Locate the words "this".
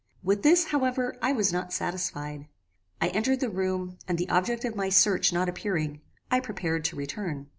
0.41-0.63